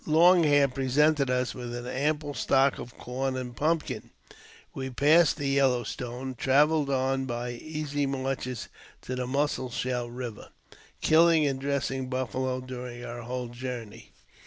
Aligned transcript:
Long 0.07 0.43
Hair 0.45 0.69
presented 0.69 1.29
us 1.29 1.53
with 1.53 1.75
an 1.75 1.85
ample 1.85 2.33
stock 2.33 2.79
af 2.79 2.97
corn 2.97 3.37
and 3.37 3.55
pumpkins. 3.55 4.09
We 4.73 4.89
passe(i 4.89 5.35
the 5.35 5.47
Yellow 5.47 5.83
Stone, 5.83 6.21
and 6.23 6.37
travelled 6.39 6.89
on 6.89 7.25
by 7.25 7.51
easy 7.51 8.07
marches 8.07 8.67
to 9.03 9.15
the 9.15 9.27
Mussel 9.27 9.69
Shell 9.69 10.09
Eiver, 10.09 10.49
killing 11.01 11.45
and 11.45 11.61
dressing 11.61 12.09
buffalo 12.09 12.61
during 12.61 13.05
our 13.05 13.21
whole 13.21 13.49
journey. 13.49 14.09